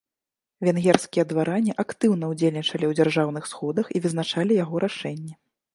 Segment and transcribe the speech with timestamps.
[0.67, 5.33] Венгерскія дваране актыўна ўдзельнічалі ў дзяржаўных сходах і вызначалі яго рашэнні.